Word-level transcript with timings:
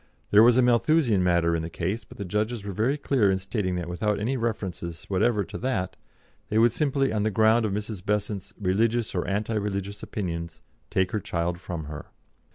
There 0.31 0.41
was 0.41 0.57
a 0.57 0.63
Malthusian 0.63 1.23
matter 1.23 1.55
in 1.55 1.61
the 1.61 1.69
case, 1.69 2.05
but 2.05 2.17
the 2.17 2.25
judges 2.25 2.65
were 2.65 2.71
very 2.73 2.97
clear 2.97 3.29
in 3.29 3.37
stating 3.37 3.75
that 3.75 3.87
without 3.87 4.19
any 4.19 4.35
reference 4.35 4.81
whatever 5.11 5.43
to 5.43 5.59
that, 5.59 5.95
they 6.49 6.57
would 6.57 6.71
simply, 6.71 7.13
on 7.13 7.21
the 7.21 7.29
ground 7.29 7.67
of 7.67 7.71
Mrs. 7.71 8.03
Besant's 8.03 8.51
'religious, 8.59 9.13
or 9.13 9.27
anti 9.27 9.53
religious, 9.53 10.01
opinions,' 10.01 10.63
take 10.89 11.11
her 11.11 11.19
child 11.19 11.59
from 11.59 11.83
her." 11.83 12.07